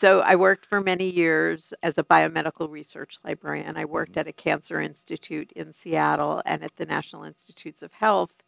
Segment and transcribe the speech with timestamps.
[0.00, 3.76] So I worked for many years as a biomedical research librarian.
[3.76, 4.20] I worked mm-hmm.
[4.20, 8.42] at a cancer institute in Seattle and at the National Institutes of Health.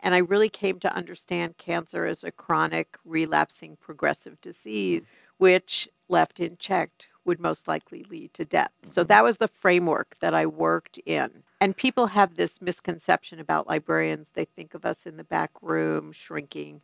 [0.00, 5.12] And I really came to understand cancer as a chronic, relapsing, progressive disease, mm-hmm.
[5.38, 8.72] which, left unchecked, would most likely lead to death.
[8.82, 9.08] So mm-hmm.
[9.08, 11.42] that was the framework that I worked in.
[11.58, 14.32] And people have this misconception about librarians.
[14.34, 16.82] They think of us in the back room, shrinking.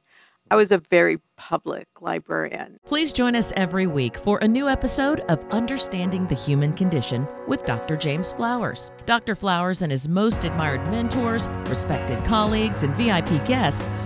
[0.50, 2.79] I was a very public librarian.
[2.86, 7.64] Please join us every week for a new episode of Understanding the Human Condition with
[7.64, 7.96] Dr.
[7.96, 8.90] James Flowers.
[9.07, 9.35] Dr.
[9.35, 13.82] Flowers and his most admired mentors, respected colleagues, and VIP guests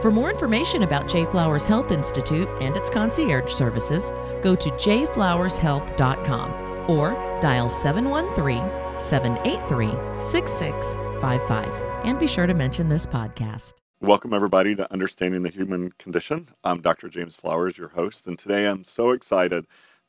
[0.00, 1.24] For more information about J.
[1.26, 12.04] Flowers Health Institute and its concierge services, go to jflowershealth.com or dial 713 783 6655.
[12.04, 13.74] And be sure to mention this podcast.
[14.00, 16.50] Welcome, everybody, to Understanding the Human Condition.
[16.62, 17.08] I'm Dr.
[17.08, 19.66] James Flowers, your host, and today I'm so excited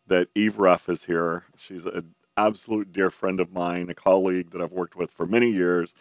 [0.08, 1.46] that Eve Ruff is here.
[1.56, 5.50] She's an absolute dear friend of mine, a colleague that I've worked with for many
[5.50, 5.94] years.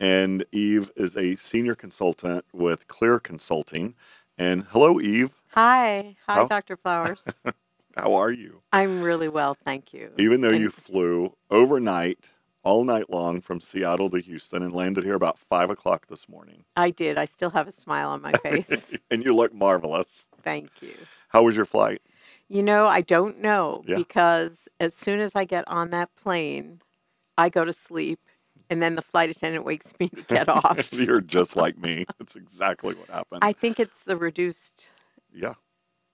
[0.00, 3.94] And Eve is a senior consultant with Clere Consulting.
[4.36, 5.32] And hello, Eve.
[5.52, 6.16] Hi.
[6.26, 6.76] Hi, How- Dr.
[6.76, 7.26] Flowers.
[7.96, 8.62] How are you?
[8.72, 10.12] I'm really well, thank you.
[10.18, 12.28] Even though And- you flew overnight,
[12.62, 16.64] all night long from Seattle to Houston and landed here about five o'clock this morning.
[16.76, 17.16] I did.
[17.18, 18.92] I still have a smile on my face.
[19.10, 20.26] and you look marvelous.
[20.42, 20.94] thank you.
[21.28, 22.02] How was your flight?
[22.48, 23.96] You know, I don't know Yeah.
[23.96, 26.80] because as soon as I get on that plane,
[27.36, 28.20] I go to sleep
[28.70, 30.92] and then the flight attendant wakes me to get off.
[30.92, 32.04] You're just like me.
[32.18, 33.40] That's exactly what happened.
[33.42, 34.88] I think it's the reduced
[35.34, 35.54] yeah,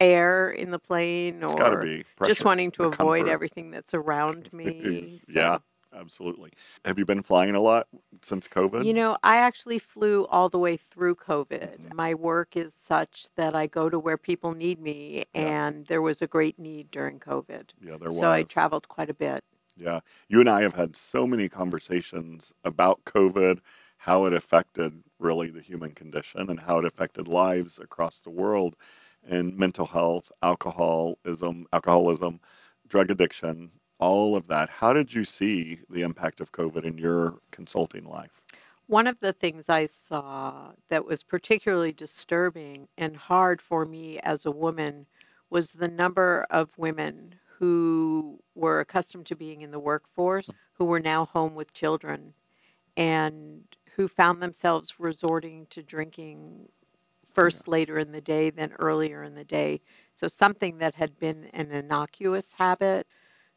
[0.00, 2.04] air in the plane it's got to or be.
[2.26, 3.30] just wanting to avoid comfort.
[3.32, 5.20] everything that's around me.
[5.26, 5.58] so- yeah,
[5.94, 6.50] absolutely.
[6.84, 7.86] Have you been flying a lot
[8.22, 8.84] since COVID?
[8.84, 11.78] You know, I actually flew all the way through COVID.
[11.78, 11.94] Mhm.
[11.94, 15.40] My work is such that I go to where people need me, Yeah.
[15.40, 17.70] and there was a great need during COVID.
[17.80, 18.18] yeah, there was.
[18.18, 19.44] So I traveled quite a bit.
[19.76, 23.58] Yeah, you and I have had so many conversations about COVID,
[23.98, 28.76] how it affected really the human condition, and how it affected lives across the world,
[29.28, 32.40] and mental health, alcoholism, alcoholism,
[32.88, 34.68] drug addiction, all of that.
[34.68, 38.42] How did you see the impact of COVID in your consulting life?
[38.86, 44.44] One of the things I saw that was particularly disturbing and hard for me as
[44.44, 45.06] a woman
[45.48, 51.00] was the number of women who were accustomed to being in the workforce, who were
[51.00, 52.34] now home with children,
[52.96, 53.64] and
[53.96, 56.68] who found themselves resorting to drinking
[57.34, 59.80] first later in the day than earlier in the day.
[60.12, 63.06] So something that had been an innocuous habit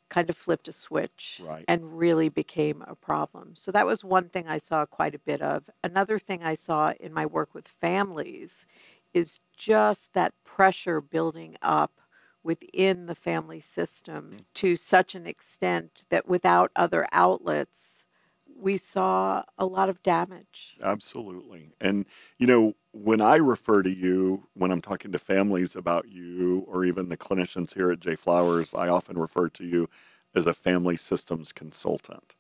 [0.10, 1.68] kind of flipped a switch Right.
[1.68, 3.56] and really became a problem.
[3.56, 5.70] So that was one thing I saw quite a bit of.
[5.84, 8.66] Another thing I saw in my work with families
[9.14, 11.97] is just that pressure building up
[12.48, 14.40] within the family system mm.
[14.54, 18.06] to such an extent that without other outlets,
[18.58, 20.78] we saw a lot of damage.
[20.82, 21.74] Absolutely.
[21.82, 22.06] And,
[22.38, 26.86] you know, when I refer to you, when I'm talking to families about you, or
[26.86, 29.90] even the clinicians here at J Flowers, I often refer to you
[30.34, 32.34] as a family systems consultant.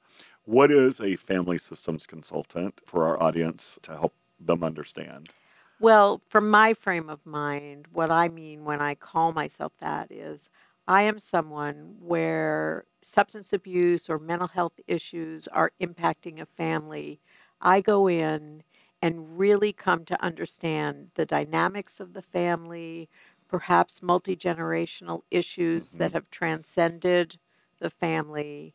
[0.45, 5.31] What is a family systems consultant for our audience to help them understand?
[5.79, 10.49] Well, from my frame of mind, what I mean when I call myself that is
[10.87, 17.19] I am someone where substance abuse or mental health issues are impacting a family.
[17.61, 18.63] I go in
[19.01, 23.09] and really come to understand the dynamics of the family,
[23.47, 26.13] perhaps multi generational issues that mm-hmm.
[26.15, 27.37] have transcended
[27.79, 28.73] the family,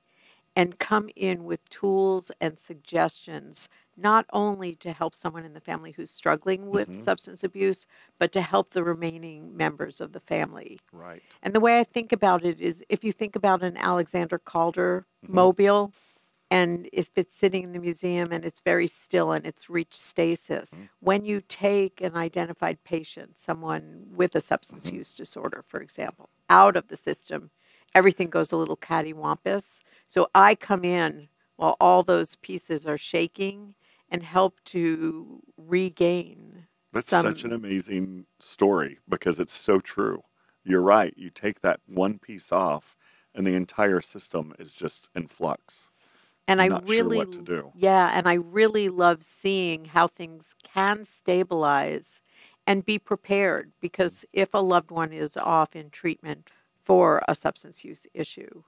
[0.55, 5.93] and come in with tools and suggestions not only to help someone in the family
[5.93, 6.97] who's struggling with Mhm.
[6.97, 7.87] substance abuse,
[8.19, 10.81] but to help the remaining members of the family.
[10.93, 11.25] Right.
[11.43, 15.07] And the way I think about it is if you think about an Alexander Calder
[15.23, 15.53] Mhm.
[15.53, 15.93] mobile,
[16.51, 20.75] and if it's sitting in the museum and it's very still and it's reached stasis,
[20.75, 20.89] Mhm.
[21.01, 24.93] when you take an identified patient, someone with a substance Mhm.
[24.93, 27.51] use disorder, for example, out of the system,
[27.95, 29.81] everything goes a little cattywampus.
[30.09, 33.75] So I come in while all those pieces are shaking
[34.13, 40.23] and help to regain That's some such an amazing story because it's so true.
[40.65, 41.15] You're right.
[41.17, 42.97] You take that one piece off
[43.35, 45.91] and the entire system is just in flux.
[46.49, 47.73] And I Not sure really, what to do.
[47.73, 52.21] yeah, and I really love seeing how things can stabilize
[52.67, 56.51] and be prepared because if a loved one is off in treatment
[56.83, 58.65] for a substance use issue,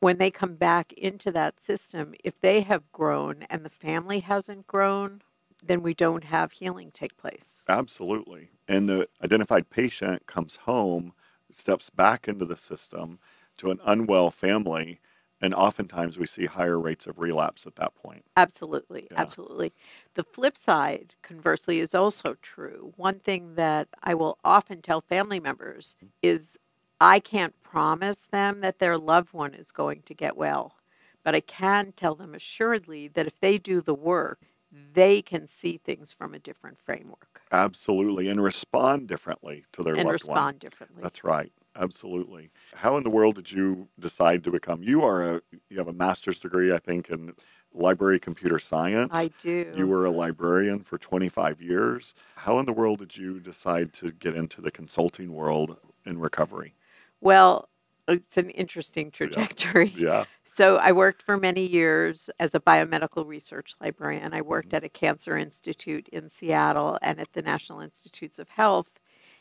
[0.00, 4.66] when they come back into that system, if they have grown and the family hasn't
[4.66, 5.22] grown,
[5.64, 7.64] then we don't have healing take place.
[7.68, 8.50] Absolutely.
[8.68, 11.12] And the identified patient comes home,
[11.50, 13.18] steps back into the system
[13.56, 15.00] to an unwell family,
[15.40, 18.24] and oftentimes we see higher rates of relapse at that point.
[18.36, 19.20] Absolutely, Yeah.
[19.20, 19.72] absolutely.
[20.14, 22.92] The flip side, conversely, is also true.
[22.96, 26.08] One thing that I will often tell family members mm-hmm.
[26.22, 26.58] is
[27.00, 30.76] I can't promise them that their loved one is going to get well,
[31.22, 35.78] but I can tell them assuredly that if they do the work, they can see
[35.78, 38.28] things from a different framework Absolutely.
[38.28, 40.58] And respond differently to their and loved respond one.
[40.58, 41.02] differently.
[41.02, 41.52] That's right.
[41.76, 42.50] Absolutely.
[42.74, 44.82] How in the world did you decide to become?
[44.82, 47.34] You are a you have a master's degree, I think, in
[47.72, 49.12] library computer science.
[49.14, 49.72] I do.
[49.76, 52.14] You were a librarian for 25 years.
[52.36, 56.74] How in the world did you decide to get into the consulting world in recovery?
[57.20, 57.68] Well,
[58.06, 59.88] it's an interesting trajectory.
[59.96, 60.24] Yeah.
[60.44, 64.32] So I worked for many years as a biomedical research librarian.
[64.32, 64.76] I worked Mhm.
[64.78, 68.98] at a cancer institute in Seattle and at the National Institutes of Health.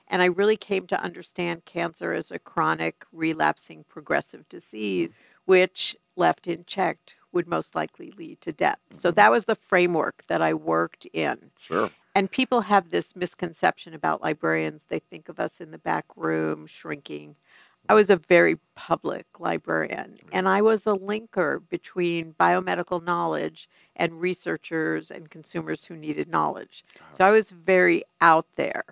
[0.10, 5.14] And I really came to understand cancer as a chronic, relapsing, progressive disease,
[5.46, 8.80] which, left unchecked, would most likely lead to death.
[8.92, 9.16] So Mhm.
[9.16, 11.52] that was the framework that I worked in.
[11.58, 11.92] Sure.
[12.16, 14.86] And people have this misconception about librarians.
[14.86, 17.38] They think of us in the back room shrinking.
[17.90, 24.20] I was a very public librarian, and I was a linker between biomedical knowledge and
[24.20, 26.84] researchers and consumers who needed knowledge.
[27.12, 28.84] So I was very out there.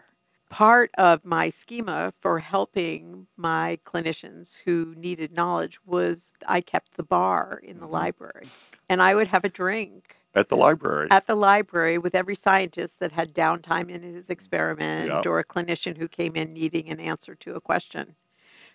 [0.50, 7.04] Part of my schema for helping my clinicians who needed knowledge was I kept the
[7.04, 7.92] bar in the Mhm.
[7.92, 8.48] library,
[8.88, 11.10] and I would have a drink At the library.
[11.12, 15.26] at the library with every scientist that had downtime in his experiment Yep.
[15.26, 18.16] or a clinician who came in needing an answer to a question.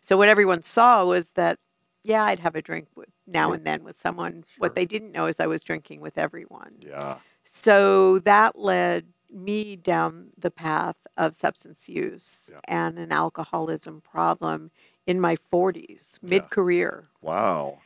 [0.01, 1.59] So what everyone saw was that,
[2.05, 2.89] yeah, I'd have a drink
[3.27, 4.45] now and then with someone.
[4.49, 4.59] Sure.
[4.59, 6.77] What they didn't know is I was drinking with everyone.
[6.81, 7.19] yeah.
[7.45, 12.61] So that led me down the path of substance use Yeah.
[12.67, 14.71] and an alcoholism problem
[15.07, 16.29] in my 40s, Yeah.
[16.29, 17.09] mid career.
[17.23, 17.79] Wow.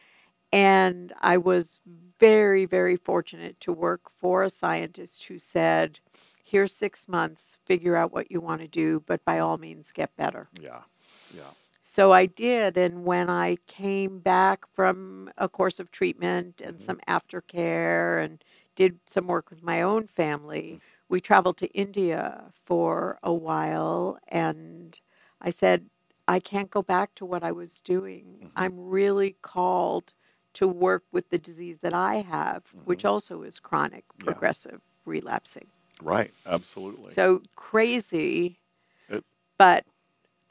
[0.53, 1.79] And I was
[2.19, 5.99] very, very fortunate to work for a scientist who said,
[6.45, 10.17] here's six months, figure out what you want to do, but by all means, get
[10.17, 10.49] better.
[10.61, 10.83] Yeah.
[11.35, 11.51] Yeah.
[11.95, 12.77] So I did.
[12.77, 16.83] And when I came back from a course of treatment and Mhm.
[16.83, 18.43] some aftercare and
[18.75, 24.19] did some work with my own family, we traveled to India for a while.
[24.27, 24.99] And
[25.41, 25.89] I said,
[26.27, 28.41] I can't go back to what I was doing.
[28.43, 28.51] Mhm.
[28.57, 30.15] I'm really called
[30.55, 34.25] to work with the disease that I have, which also is chronic, Yeah.
[34.25, 35.69] progressive, relapsing.
[36.03, 36.33] Right.
[36.45, 37.15] Absolutely.
[37.15, 38.59] So crazy,
[39.09, 39.25] It-
[39.59, 39.87] but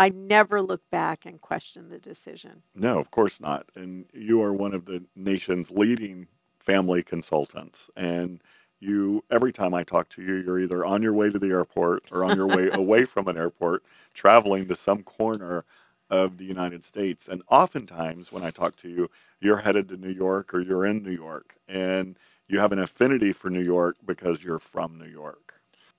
[0.04, 2.62] I never look back and question the decision.
[2.76, 3.70] No, of course not.
[3.74, 6.28] And you are one of the nation's leading
[6.60, 7.90] family consultants.
[7.96, 8.42] And
[8.82, 12.12] you, every time I talk to you, you're either on your way to the airport
[12.12, 13.84] or on your way away from an airport,
[14.14, 15.64] traveling to some corner
[16.10, 17.30] of the United States.
[17.30, 19.10] And oftentimes, when I talk to you,
[19.40, 21.56] you're headed to New York or you're in New York.
[21.66, 22.18] And
[22.50, 25.53] you have an affinity for New York because you're from New York.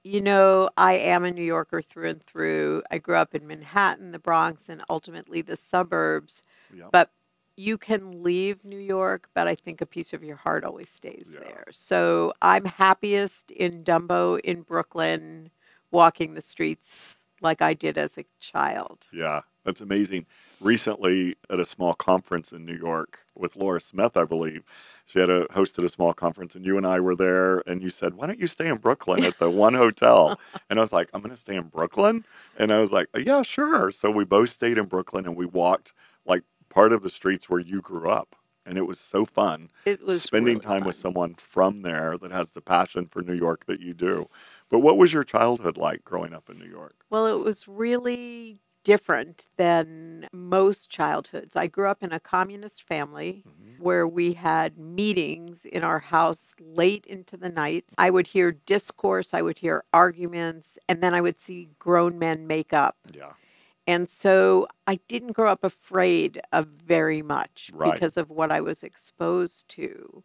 [0.04, 2.82] You know, I am a New Yorker through and through.
[2.90, 6.42] I grew up in Manhattan, the Bronx, and ultimately the suburbs.
[6.76, 6.88] Yeah.
[6.92, 7.10] But
[7.56, 11.30] you can leave New York, but I think a piece of your heart always stays
[11.32, 11.40] Yeah.
[11.40, 11.64] there.
[11.70, 15.50] So I'm happiest in Dumbo in Brooklyn,
[15.90, 19.08] walking the streets like I did as a child.
[19.10, 20.26] Yeah, that's amazing.
[20.60, 24.64] Recently, at a small conference in New York with Laura Smith, I believe,
[25.04, 27.58] she had a hosted a small conference, and you and I were there.
[27.68, 30.38] And you said, "Why don't you stay in Brooklyn at the one hotel?"
[30.70, 32.24] And I was like, "I'm going to stay in Brooklyn."
[32.56, 35.92] And I was like, "Yeah, sure." So we both stayed in Brooklyn, and we walked
[36.24, 38.34] like part of the streets where you grew up,
[38.66, 42.32] and it was so fun It was spending really time with someone from there that
[42.32, 44.26] has the passion for New York that you do.
[44.70, 46.94] But what was your childhood like growing up in New York?
[47.10, 51.56] Well, it was really different than most childhoods.
[51.56, 53.63] I grew up in a communist family Mhm.
[53.84, 57.84] Where we had meetings in our house late into the night.
[57.98, 62.46] I would hear discourse, I would hear arguments, and then I would see grown men
[62.46, 62.96] make up.
[63.14, 63.32] Yeah,
[63.86, 67.92] And so I didn't grow up afraid of very much Right.
[67.92, 70.24] because of what I was exposed to.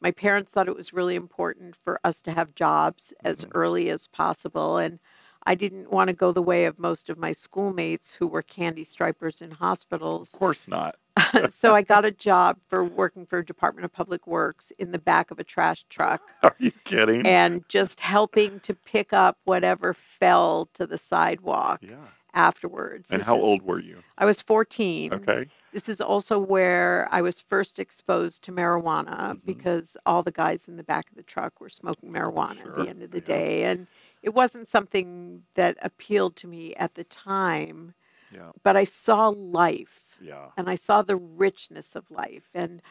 [0.00, 3.52] My parents thought it was really important for us to have jobs as Mhm.
[3.52, 4.76] early as possible.
[4.78, 5.00] And
[5.46, 8.84] I didn't want to go the way of most of my schoolmates who were candy
[8.84, 10.34] stripers in hospitals.
[10.34, 10.96] of course not.
[11.50, 15.30] so I got a job for working for Department of Public Works in the back
[15.30, 17.26] of a trash truck Are you kidding?
[17.26, 21.96] and just helping to pick up whatever fell to the sidewalk yeah.
[22.34, 23.10] afterwards.
[23.10, 24.02] And This how is- old were you?
[24.16, 25.12] I was 14.
[25.14, 25.46] Okay.
[25.72, 29.44] This is also where I was first exposed to marijuana Mhm.
[29.44, 32.88] because all the guys in the back of the truck were smoking marijuana at the
[32.88, 33.24] end of the yeah.
[33.24, 33.64] day.
[33.64, 33.86] And
[34.22, 37.94] it wasn't something that appealed to me at the time,
[38.32, 38.50] Yeah.
[38.62, 40.46] but I saw life Yeah.
[40.56, 42.48] and I saw the richness of life.
[42.54, 42.82] And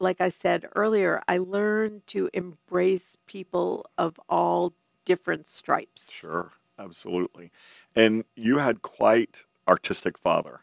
[0.00, 4.72] like I said earlier, I learned to embrace people of all
[5.04, 6.12] different stripes.
[6.12, 6.50] Sure.
[6.78, 7.50] Absolutely.
[7.94, 10.60] And you had quite artistic father.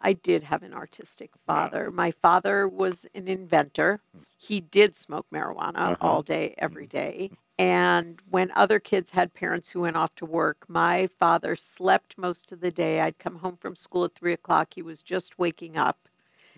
[0.00, 1.90] I did have an artistic father.
[1.90, 4.00] My father was an inventor.
[4.36, 5.96] He did smoke marijuana Uh-huh.
[6.00, 7.30] all day, every day.
[7.58, 12.52] And when other kids had parents who went off to work, my father slept most
[12.52, 13.00] of the day.
[13.00, 14.74] I'd come home from school at three o'clock.
[14.74, 16.08] He was just waking up.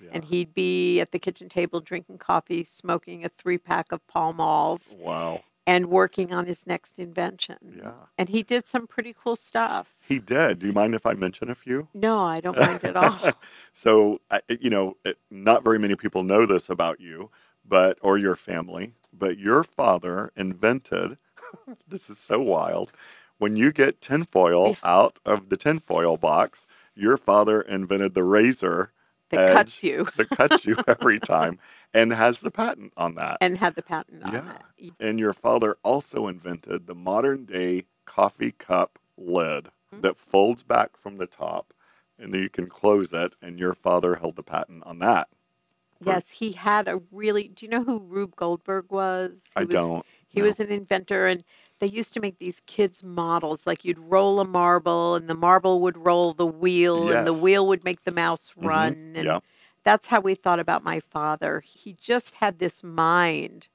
[0.03, 0.11] Yeah.
[0.13, 4.33] And he'd be at the kitchen table drinking coffee, smoking a three pack of Pall
[4.33, 5.43] Malls, wow.
[5.67, 7.81] and working on his next invention.
[7.83, 7.93] Yeah.
[8.19, 9.97] And he did some pretty cool stuff.
[10.07, 10.59] He did.
[10.59, 11.89] Do you mind if I mention a few?
[11.95, 13.33] No, I don't mind at all.
[13.73, 14.97] so, you know,
[15.31, 17.31] not very many people know this about you,
[17.67, 21.19] but or your family, but your father invented.
[21.89, 22.93] this is so wild.
[23.39, 28.93] When you get tinfoil out of the tinfoil box, your father invented the razor
[29.31, 31.59] That cuts you that cuts you every time,
[31.95, 33.39] and has the patent on that.
[33.41, 34.53] and had the patent on Yeah.
[34.79, 34.93] it.
[35.01, 40.03] And your father also invented the modern day coffee cup lid Mhm.
[40.03, 41.73] that folds back from the top
[42.19, 43.35] and then you can close it.
[43.41, 45.29] And your father held the patent on that.
[46.01, 47.49] Yes, he had a really.
[47.49, 49.53] Do you know who Rube Goldberg was?
[49.57, 50.05] He I was, don't.
[50.29, 50.43] He no.
[50.43, 51.45] was an inventor, and
[51.79, 53.67] they used to make these kids models.
[53.67, 57.67] Like you'd roll a marble, and the marble would roll the wheel, and the wheel
[57.69, 59.13] would make the mouse Mhm, run.
[59.15, 59.41] And yeah.
[59.85, 61.61] that's how we thought about my father.
[61.61, 63.69] He just had this mind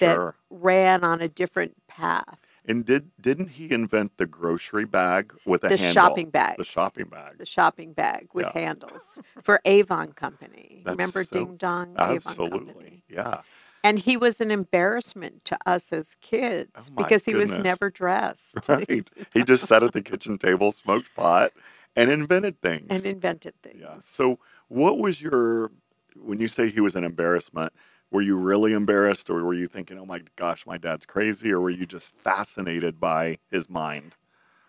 [0.00, 2.40] that ran on a different path.
[2.66, 5.92] And did didn't he invent the grocery bag with a The handle?
[6.08, 6.56] shopping bag.
[6.58, 7.38] The shopping bag.
[7.38, 8.60] The shopping bag with Yeah.
[8.60, 10.82] handles for Avon Company.
[10.84, 11.92] That's Remember so- Ding Dong?
[11.92, 12.16] Avon Company?
[12.16, 13.02] Absolutely.
[13.08, 13.40] Yeah.
[13.82, 18.58] And he was an embarrassment to us as kids Oh because he was never dressed
[18.68, 19.08] Right.
[19.32, 21.52] he just sat at the kitchen table, smoked pot,
[21.96, 22.86] and invented things.
[22.90, 23.78] and invented things.
[23.80, 23.96] Yeah.
[24.00, 24.38] So,
[24.68, 25.70] what was your
[26.14, 27.72] when you say he was an embarrassment?
[28.12, 31.60] Were you really embarrassed, or were you thinking, "Oh my gosh, my dad's crazy," or
[31.60, 34.16] were you just fascinated by his mind?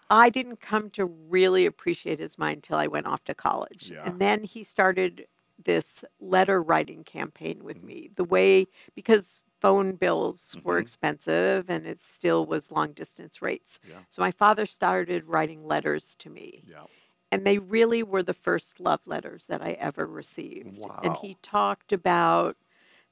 [0.10, 3.92] I didn't come to really appreciate his mind until I went off to college.
[3.92, 4.04] Yeah.
[4.04, 5.28] And then he started
[5.64, 7.84] this letter writing campaign with Mhm.
[7.84, 8.10] me.
[8.16, 10.80] The way, because phone bills were Mhm.
[10.80, 13.80] expensive and it still was long distance rates.
[13.84, 14.04] Yeah.
[14.10, 16.66] So my father started writing letters to me.
[16.66, 16.86] Yeah.
[17.32, 20.88] And they really were the first love letters that I ever received.
[21.04, 22.58] And he talked about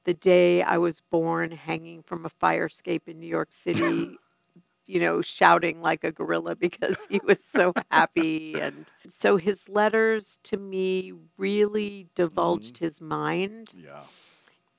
[0.05, 4.19] the day I was born hanging from a fire escape in New York City,
[4.87, 8.59] you know, shouting like a gorilla because he was so happy.
[8.59, 13.73] And so his letters to me really divulged his mind.
[13.75, 14.03] Yeah.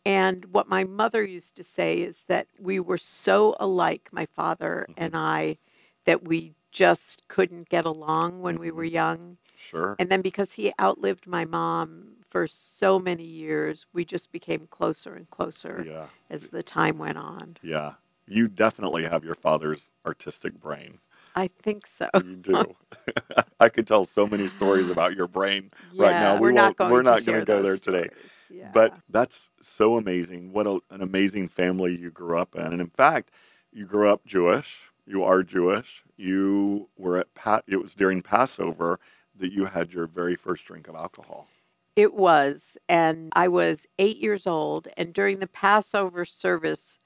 [0.06, 4.86] And what my mother used to say is that we were so alike, my father
[4.88, 4.94] Mhm.
[4.96, 5.58] and I,
[6.06, 8.92] that we just couldn't get along when we were Mhm.
[8.92, 9.36] young.
[9.56, 9.96] Sure.
[9.98, 15.14] And then because he outlived my mom for so many years, we just became closer
[15.14, 16.06] and closer Yeah.
[16.30, 17.56] as the time went on.
[17.62, 17.94] Yeah.
[18.26, 20.98] You definitely have your father's artistic brain.
[21.34, 22.08] I think so.
[22.14, 22.76] You do.
[23.60, 26.34] I could tell so many stories about your brain right now.
[26.34, 28.14] We we're not going we're to not gonna go those there today.
[28.48, 28.70] Yeah.
[28.72, 30.52] But that's so amazing.
[30.52, 32.62] What a, an amazing family you grew up in.
[32.62, 33.30] And in fact,
[33.72, 34.78] you grew up Jewish.
[35.06, 36.04] You are Jewish.
[36.16, 37.64] You were at Pat.
[37.66, 38.98] It was during Passover
[39.36, 41.48] that you had your very first drink of alcohol.
[41.96, 42.78] It was.
[42.88, 44.88] And I was eight years old.
[44.96, 46.98] And during the Passover service,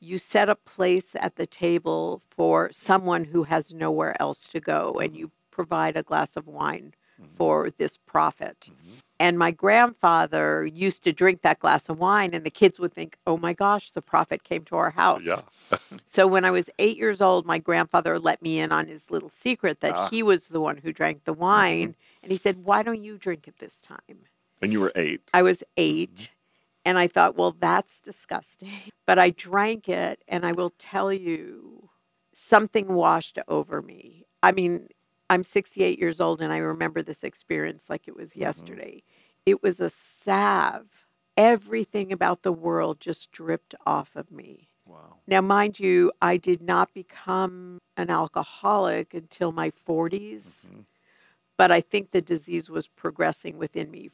[0.00, 4.94] you set a place at the table for someone who has nowhere else to go.
[4.94, 7.36] And you provide a glass of wine Mhm.
[7.36, 8.70] for this prophet.
[8.70, 9.00] Mhm.
[9.18, 13.18] And my grandfather used to drink that glass of wine, and the kids would think,
[13.26, 15.24] oh my gosh, the prophet came to our house.
[15.26, 15.42] Yeah.
[16.06, 19.28] So when I was eight years old, my grandfather let me in on his little
[19.28, 20.08] secret that Ah.
[20.08, 21.94] he was the one who drank the wine.
[22.22, 24.24] And he said, Why don't you drink it this time?
[24.62, 25.22] And you were eight.
[25.32, 26.32] I was 8
[26.84, 28.70] and I thought, Well, that's disgusting.
[29.06, 31.88] But I drank it, and I will tell you,
[32.32, 34.24] something washed over me.
[34.40, 34.86] I mean,
[35.28, 38.40] I'm 68 years old, and I remember this experience like it was Mhm.
[38.42, 39.02] yesterday.
[39.46, 41.08] It was a salve.
[41.36, 44.68] Everything about the world just dripped off of me.
[44.86, 45.16] Wow.
[45.26, 50.84] Now, mind you, I did not become an alcoholic until my 40s, Mhm.
[51.56, 54.10] but I think the disease was progressing within me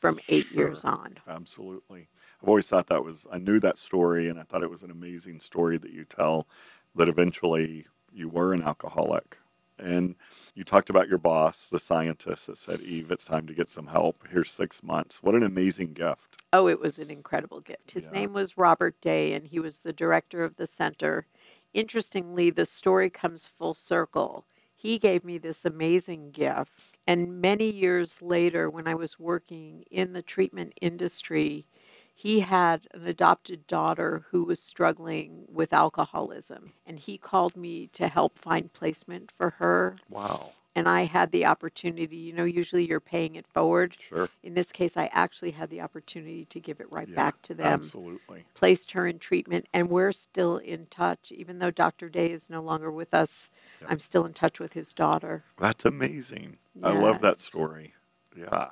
[0.00, 0.68] from eight Sure.
[0.68, 1.18] years on.
[1.28, 2.08] Absolutely.
[2.42, 4.90] I've always thought that was, I knew that story and I thought it was an
[4.90, 6.48] amazing story that you tell
[6.96, 9.38] that eventually you were an alcoholic.
[9.78, 10.14] And
[10.54, 13.86] you talked about your boss, the scientist that said, Eve, it's time to get some
[13.86, 14.26] help.
[14.30, 15.22] Here's six months.
[15.22, 16.42] What an amazing gift.
[16.52, 17.92] Oh, it was an incredible gift.
[17.92, 18.12] His Yeah.
[18.12, 21.26] name was Robert Day, and he was the director of the center.
[21.72, 24.44] Interestingly, the story comes full circle.
[24.80, 26.70] He gave me this amazing gift.
[27.06, 31.66] And many years later, when I was working in the treatment industry,
[32.14, 36.72] he had an adopted daughter who was struggling with alcoholism.
[36.86, 39.96] And he called me to help find placement for her.
[40.08, 40.52] Wow.
[40.74, 43.96] And I had the opportunity, you know, usually you're paying it forward.
[43.98, 44.30] Sure.
[44.42, 47.54] In this case, I actually had the opportunity to give it right Yeah, back to
[47.54, 48.44] them, Absolutely.
[48.54, 51.32] placed her in treatment, and we're still in touch.
[51.32, 52.08] Even though Dr.
[52.08, 53.88] Day is no longer with us, Yeah.
[53.90, 55.44] I'm still in touch with his daughter.
[55.58, 56.58] That's amazing.
[56.82, 57.94] I love that story.
[58.36, 58.70] Yeah.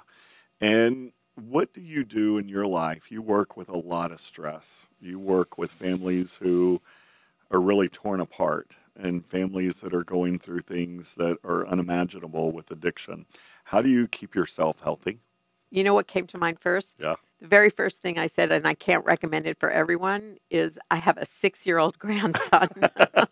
[0.61, 3.11] And what do you do in your life?
[3.11, 4.87] You work with a lot of stress.
[5.01, 6.81] You work with families who
[7.51, 12.71] are really torn apart and families that are going through things that are unimaginable with
[12.71, 13.27] addiction.
[13.65, 15.21] How do you keep yourself healthy?
[15.71, 17.01] You know what came to mind first?
[17.01, 17.15] Yeah.
[17.41, 20.97] The very first thing I said, and I can't recommend it for everyone, is I
[20.97, 22.69] have a six year old grandson.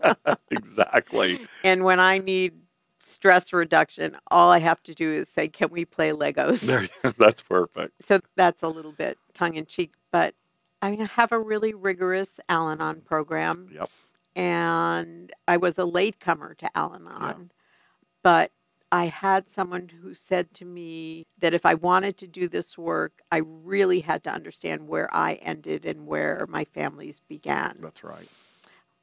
[0.51, 1.47] exactly.
[1.65, 2.55] and when I need
[3.01, 6.89] stress reduction, all I have to do is say, Can we play Legos?
[7.19, 8.03] That's perfect.
[8.03, 10.35] so that's a little bit tongue in cheek, but
[10.83, 13.89] I mean, I have a really rigorous Al Anon program, Yep.
[14.35, 17.51] and I was a latecomer to Al Anon,
[18.23, 18.51] but
[18.97, 23.21] I had someone who said to me that if I wanted to do this work,
[23.31, 27.77] I really had to understand where I ended and where my families began.
[27.81, 28.27] That's right.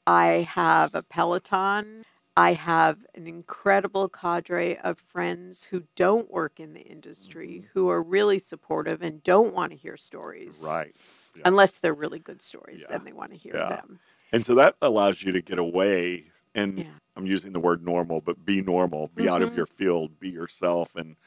[0.08, 2.06] I have a Peloton.
[2.36, 7.68] I have an incredible cadre of friends who don't work in the industry, mm-hmm.
[7.74, 10.66] who are really supportive and don't want to hear stories.
[10.66, 10.96] Right.
[11.36, 11.44] Yeah.
[11.46, 12.88] Unless they're really good stories, Yeah.
[12.90, 13.70] then they want to hear Yeah.
[13.70, 14.00] them.
[14.32, 16.94] And so that allows you to get away and Yeah.
[17.16, 19.56] I'm using the word normal, but be normal, be out of Mhm.
[19.56, 21.18] your field, be yourself and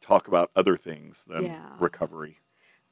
[0.00, 1.78] talk about other things than Yeah.
[1.78, 2.38] recovery.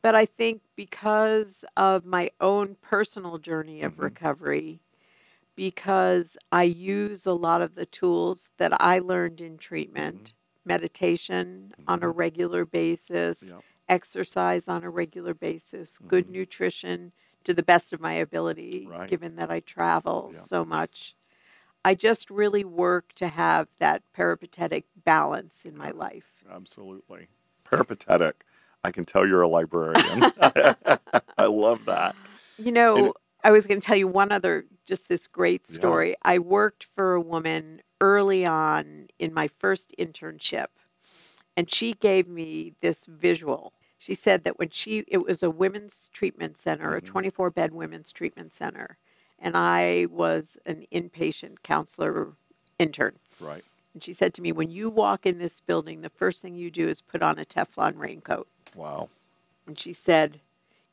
[0.02, 3.98] But I think because of my own personal journey of Mhm.
[3.98, 4.82] recovery,
[5.56, 10.34] because I use a lot of the tools that I learned in treatment,
[10.66, 12.12] meditation on a Mhm.
[12.12, 13.64] regular basis, Yep.
[13.88, 16.30] exercise on a regular basis, good Mhm.
[16.30, 17.12] nutrition
[17.44, 19.08] to the best of my ability, Right.
[19.08, 20.46] given that I travel Yeah.
[20.46, 21.16] so much.
[21.84, 26.32] I just really work to have that peripatetic balance in my life.
[26.50, 27.28] Absolutely.
[27.64, 28.44] Peripatetic.
[28.84, 30.24] I can tell you're a librarian.
[30.40, 32.16] I love that.
[32.58, 33.12] You know, And-
[33.44, 35.74] I was going to tell you one other, just this great Yeah.
[35.74, 36.16] story.
[36.22, 40.66] I worked for a woman early on in my first internship,
[41.56, 43.74] and she gave me this visual.
[43.96, 47.06] She said that when she, it was a women's treatment center, a Mhm.
[47.06, 48.98] 24 bed women's treatment center,
[49.38, 52.32] and I was an inpatient counselor
[52.78, 53.18] intern.
[53.40, 53.62] Right.
[53.94, 56.70] And she said to me, When you walk in this building, the first thing you
[56.70, 58.48] do is put on a Teflon raincoat.
[58.74, 59.08] Wow.
[59.66, 60.40] And she said,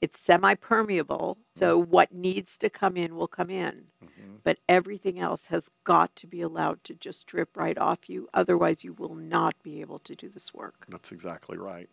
[0.02, 3.86] It's semi permeable, so what needs to come in will come in.
[4.02, 8.30] hmm But everything else has got to be allowed to just drip right off you.
[8.34, 10.86] Otherwise, you will not be able to do this work.
[10.90, 11.90] That's exactly right.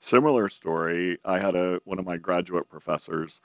[0.00, 1.18] Similar story.
[1.24, 3.40] I had a one of my graduate professors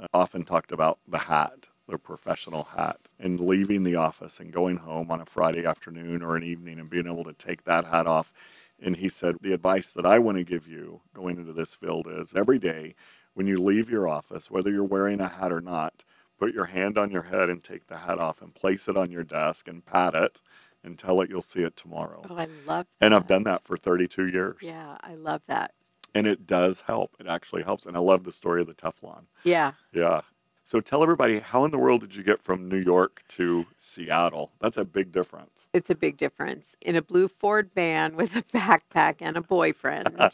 [0.00, 4.78] uh, often talked about the hat, their professional hat, and leaving the office and going
[4.78, 8.06] home on a Friday afternoon or an evening and being able to take that hat
[8.06, 8.32] off.
[8.80, 12.06] And he said, the advice that I want to give you going into this field
[12.08, 12.94] is every day
[13.34, 16.04] when you leave your office, whether you're wearing a hat or not,
[16.38, 19.10] put your hand on your head and take the hat off and place it on
[19.10, 20.40] your desk and pat it
[20.82, 22.22] and tell it you'll see it tomorrow.
[22.30, 23.04] Oh, I love that.
[23.04, 24.56] And I've done that for 32 years.
[24.62, 25.74] Yeah, I love that.
[26.14, 27.16] And it does help.
[27.20, 27.84] It actually helps.
[27.84, 29.24] And I love the story of the Teflon.
[29.44, 29.72] Yeah.
[29.92, 30.22] Yeah.
[30.70, 34.52] So tell everybody, how in the world did you get from New York to Seattle?
[34.60, 35.68] That's a big difference.
[35.72, 36.76] It's a big difference.
[36.80, 40.06] In a blue Ford van with a backpack and a boyfriend.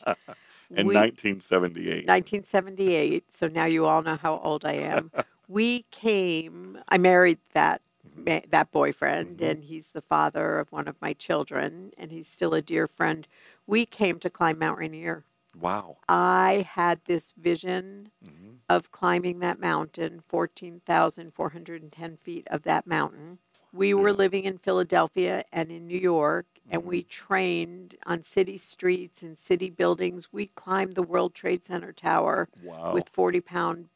[0.77, 2.07] In we- 1978.
[2.07, 3.33] 1978.
[3.33, 5.11] So now you all know how old I am.
[5.49, 6.81] we came.
[6.91, 7.81] I married that
[8.15, 9.51] ma- that boyfriend, Mhm.
[9.51, 13.27] and he's the father of one of my children, and he's still a dear friend.
[13.67, 15.25] We came to climb Mount Rainier.
[15.61, 15.99] Wow.
[16.09, 18.33] I had this vision hmm
[18.69, 23.39] of climbing that mountain, 14,410 feet of that mountain.
[23.73, 24.17] We were Yeah.
[24.17, 29.71] living in Philadelphia and in New York, and we trained on city streets and city
[29.71, 30.33] buildings.
[30.33, 32.93] We climbed the World Trade Center tower Wow.
[32.93, 33.89] with 40 pound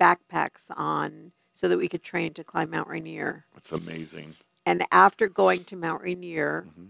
[0.00, 3.46] backpacks on so that we could train to climb Mount Rainier.
[3.54, 4.34] That's amazing.
[4.66, 6.86] And after going to Mount Rainier, hmm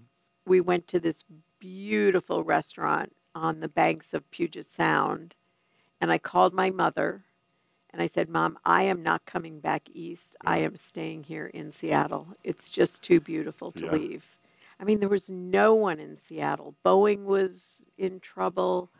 [0.47, 1.25] we went to this
[1.59, 5.35] beautiful restaurant on the banks of Puget Sound.
[6.01, 7.25] And I called my mother
[7.91, 10.37] and I said, Mom, I am not coming back east.
[10.45, 12.29] I am staying here in Seattle.
[12.45, 13.93] It's just too beautiful to Yeah.
[13.93, 14.37] leave.
[14.81, 16.75] I mean, there was no one in Seattle.
[16.85, 18.91] Boeing was in trouble.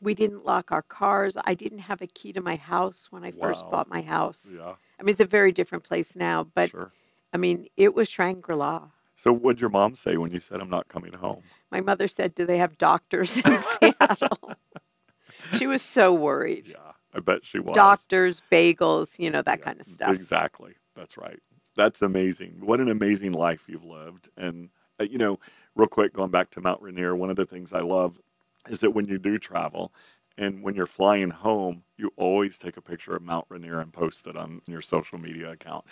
[0.00, 1.36] We didn't lock our cars.
[1.44, 4.56] I didn't have a key to my house when I first bought my house.
[4.58, 4.74] Yeah.
[4.98, 6.90] I mean, it's a very different place now, but sure.
[7.32, 8.88] I mean, it was Shangri La.
[9.14, 11.42] So what'd your mom say when you said I'm not coming home?
[11.70, 14.56] My mother said, Do they have doctors in Seattle?
[15.52, 16.68] she was so worried.
[16.68, 16.92] Yeah.
[17.14, 17.74] I bet she was.
[17.74, 20.14] Doctors, bagels, you know, that Yeah, kind of stuff.
[20.16, 20.74] Exactly.
[20.96, 21.38] That's right.
[21.76, 22.56] That's amazing.
[22.60, 24.28] What an amazing life you've lived.
[24.36, 25.38] And, uh, you know,
[25.76, 28.20] real quick, going back to Mount Rainier, one of the things I love
[28.68, 29.92] is that when you do travel
[30.36, 34.26] and when you're flying home, you always take a picture of Mount Rainier and post
[34.26, 35.84] it on your social media account.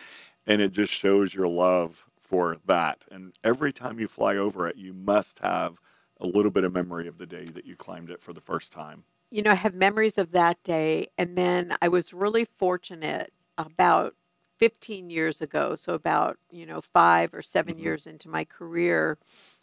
[0.47, 3.07] And it just shows your love for that.
[3.13, 5.81] And every time you fly over it, you must have
[6.21, 8.73] a little bit of memory of the day that you climbed it for the first
[8.73, 9.05] time.
[9.31, 11.09] you know, I have memories of that day.
[11.19, 14.15] And then I was really fortunate about
[14.59, 17.79] 15 years ago, so about, you know, five or 7 Mhm.
[17.79, 19.19] years into my career,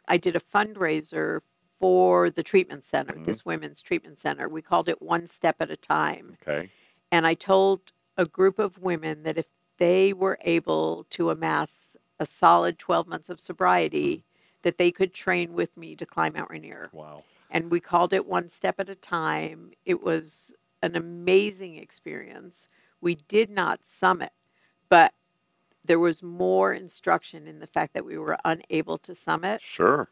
[0.07, 1.41] I did a fundraiser
[1.79, 3.23] for the treatment center, Mhm.
[3.23, 4.49] this women's treatment center.
[4.49, 6.35] We called it One Step at a Time.
[6.41, 6.71] Okay.
[7.11, 11.88] And I told a group of women that if they were able to amass
[12.19, 14.23] a solid 12 months of sobriety,
[14.63, 17.23] that they could train with me to climb Mount Rainier Wow.
[17.49, 19.71] and we called it one step at a time.
[19.85, 20.53] It was
[20.83, 22.67] an amazing experience.
[23.01, 24.31] We did not summit,
[24.89, 25.13] but
[25.85, 30.09] there was more instruction in the fact that we were unable to summit Sure.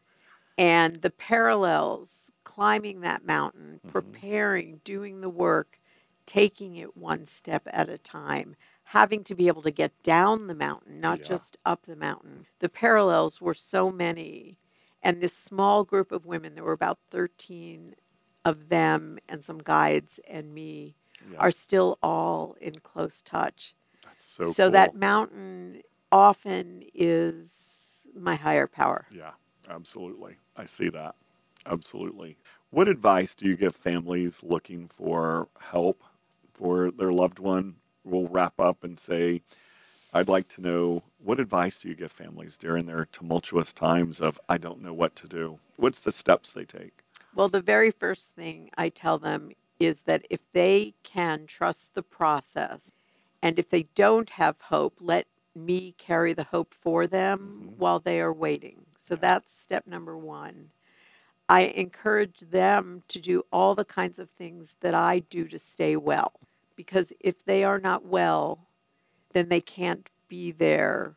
[0.58, 3.92] and the parallels climbing that mountain, Mhm.
[3.92, 5.80] preparing, doing the work,
[6.26, 8.56] taking it one step at a time,
[8.88, 11.28] having to be able to get down the mountain, not Yeah.
[11.28, 12.46] just up the mountain.
[12.60, 14.58] The parallels were so many.
[15.04, 17.96] And this small group of women, there were about 13
[18.46, 20.96] of them and some guides and me,
[21.32, 21.40] Yeah.
[21.40, 23.76] are still all in close touch.
[24.04, 29.06] That's so so that mountain often is my higher power.
[29.12, 29.32] Yeah,
[29.70, 30.38] absolutely.
[30.56, 31.16] I see that.
[31.66, 32.38] Absolutely.
[32.70, 36.04] What advice do you give families looking for help
[36.54, 37.76] for their loved one?
[38.08, 39.42] We'll wrap up and say,
[40.14, 44.40] I'd like to know what advice do you give families during their tumultuous times of,
[44.48, 45.60] I don't know what to do?
[45.76, 47.04] What's the steps they take?
[47.36, 52.02] Well, the very first thing I tell them is that if they can trust the
[52.04, 52.94] process
[53.44, 57.78] and if they don't have hope, let me carry the hope for them Mhm.
[57.78, 58.86] while they are waiting.
[58.98, 59.20] So Yeah.
[59.22, 60.72] that's step number one.
[61.50, 65.96] I encourage them to do all the kinds of things that I do to stay
[65.96, 66.34] well.
[66.78, 68.70] Because if they are not well,
[69.34, 71.16] then they can't be there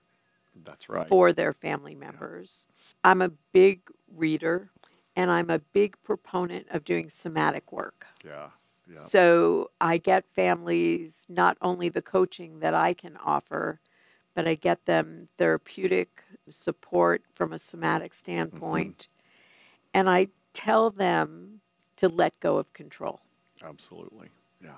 [0.64, 1.08] That's right.
[1.08, 2.66] for their family members.
[3.04, 4.70] I'm a big reader
[5.14, 8.06] and I'm a big proponent of doing somatic work.
[8.24, 8.48] yeah.
[8.90, 8.98] Yeah.
[8.98, 13.78] So I get families not only the coaching that I can offer,
[14.34, 18.18] but I get them therapeutic support from a somatic mm-hmm.
[18.18, 19.08] standpoint.
[19.94, 21.60] And I tell them
[21.96, 23.20] to let go of control.
[23.62, 24.28] Absolutely.
[24.62, 24.70] Yeah.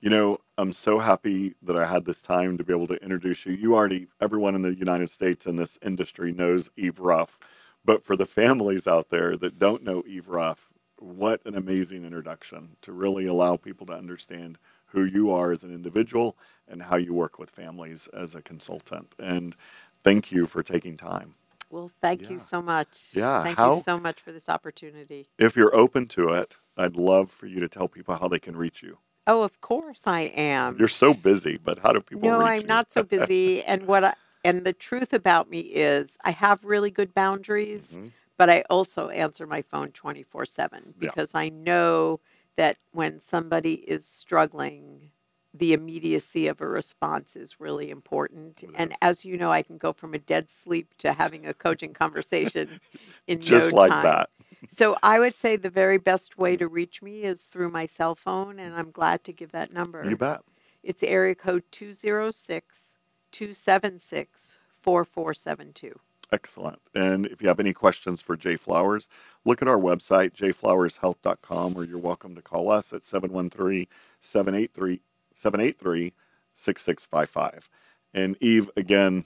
[0.00, 3.44] You know, I'm so happy that I had this time to be able to introduce
[3.46, 3.54] you.
[3.54, 7.38] You already, everyone in the United States in this industry knows Eve Ruff.
[7.84, 12.76] But for the families out there that don't know Eve Ruff, what an amazing introduction
[12.82, 16.36] to really allow people to understand who you are as an individual
[16.68, 19.14] and how you work with families as a consultant.
[19.18, 19.56] And
[20.04, 21.34] thank you for taking time.
[21.70, 22.30] Well, thank Yeah.
[22.30, 23.10] you so much.
[23.12, 25.28] Yeah, Thank how- you so much for this opportunity.
[25.38, 28.56] If you're open to it, I'd love for you to tell people how they can
[28.56, 28.98] reach you.
[29.28, 30.78] Oh, of course I am.
[30.78, 32.68] You're so busy, but how do people no i'm you?
[32.68, 34.14] not so busy and what I,
[34.44, 38.12] and the truth about me is i have really good boundaries Mhm.
[38.38, 41.10] but i also answer my phone 24 7 Yeah.
[41.10, 42.20] because i know
[42.56, 45.10] that when somebody is struggling
[45.54, 49.78] the immediacy of a response is really important It and as you know i can
[49.78, 52.80] go from a dead sleep to having a coaching conversation
[53.28, 54.30] in Just no like time that.
[54.66, 58.14] So i would say the very best way to reach me is through my cell
[58.14, 60.40] phone and i'm glad to give that number You bet.
[60.82, 62.96] it's area code 206
[63.32, 66.00] 276 4472.
[66.32, 66.80] Excellent.
[66.94, 68.56] And if you have any questions for J.
[68.56, 69.08] Flowers,
[69.44, 73.86] look at our website, jflowershealth.com, or you're welcome to call us at 713
[74.20, 75.00] 783
[75.32, 76.12] 783
[76.54, 77.70] 6655.
[78.14, 79.24] And Eve, again,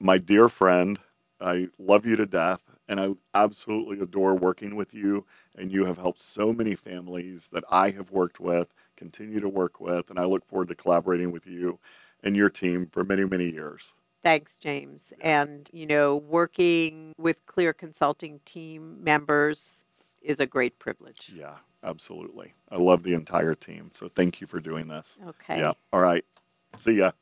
[0.00, 0.98] my dear friend,
[1.40, 5.24] I love you to death, and I absolutely adore working with you.
[5.56, 9.80] And you have helped so many families that I have worked with, continue to work
[9.80, 11.78] with, and I look forward to collaborating with you
[12.22, 13.94] and your team for many, many years.
[14.22, 15.14] Thanks, James.
[15.22, 19.84] And, you know, working with Clere Consulting team members
[20.20, 21.32] is a great privilege.
[21.34, 22.52] Yeah, Absolutely.
[22.70, 23.90] I love the entire team.
[23.92, 25.18] So thank you for doing this.
[25.26, 25.58] Okay.
[25.58, 25.72] Yeah.
[25.92, 26.24] All right.
[26.76, 27.12] See ya.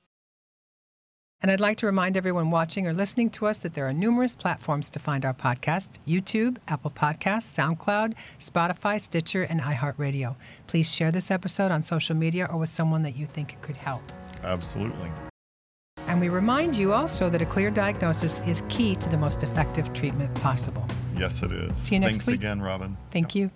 [1.41, 4.35] And I'd like to remind everyone watching or listening to us that there are numerous
[4.35, 10.35] platforms to find our podcast YouTube, Apple Podcasts, SoundCloud, Spotify, Stitcher, and iHeartRadio.
[10.67, 13.77] Please share this episode on social media or with someone that you think it could
[13.77, 14.03] help.
[14.43, 15.11] Absolutely.
[16.09, 19.93] And we remind you also that a clear diagnosis is key to the most effective
[19.93, 20.85] treatment possible.
[21.17, 21.77] Yes, it is.
[21.77, 22.41] See you next Thanks week.
[22.41, 22.97] again, Robin.
[23.13, 23.51] Thank you.